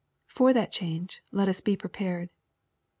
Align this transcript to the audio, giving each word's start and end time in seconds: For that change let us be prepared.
For 0.25 0.51
that 0.51 0.71
change 0.71 1.21
let 1.31 1.47
us 1.47 1.61
be 1.61 1.77
prepared. 1.77 2.31